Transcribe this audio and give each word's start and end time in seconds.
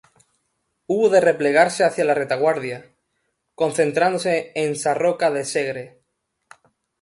Hubo 0.87 1.09
de 1.09 1.21
replegarse 1.21 1.83
hacia 1.83 2.03
la 2.03 2.15
retaguardia, 2.15 2.89
concentrándose 3.53 4.51
en 4.55 4.75
Sarroca 4.75 5.29
de 5.29 5.45
Segre. 5.45 6.01